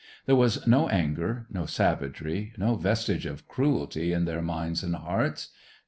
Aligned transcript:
There 0.25 0.35
was 0.35 0.65
no 0.65 0.89
anger, 0.89 1.45
no 1.51 1.67
savagery, 1.67 2.53
no 2.57 2.73
vestige 2.73 3.27
of 3.27 3.47
cruelty 3.47 4.13
in 4.13 4.25
their 4.25 4.41
minds 4.41 4.81
and 4.81 4.95
hearts. 4.95 5.49